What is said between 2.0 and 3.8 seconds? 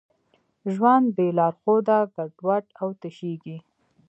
ګډوډ او تشېږي.